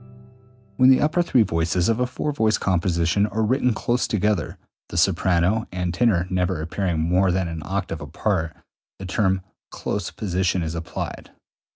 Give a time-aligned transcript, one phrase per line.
[0.77, 4.57] When the upper three voices of a four voice composition are written close together
[4.89, 8.57] (the soprano and tenor never appearing more than an octave apart),
[8.97, 11.29] the term close position is applied.